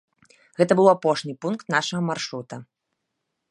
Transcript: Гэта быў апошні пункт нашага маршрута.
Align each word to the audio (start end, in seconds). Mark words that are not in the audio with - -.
Гэта 0.59 0.77
быў 0.79 0.87
апошні 0.93 1.35
пункт 1.45 1.65
нашага 1.75 2.01
маршрута. 2.09 2.55